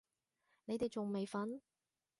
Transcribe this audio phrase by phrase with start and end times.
[0.65, 1.59] 你哋仲未瞓？